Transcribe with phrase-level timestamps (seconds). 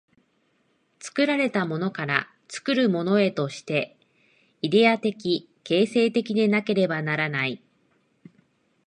[0.99, 3.95] 作られたものから作るものへとして、
[4.63, 7.61] イデヤ的形成的でなければならない。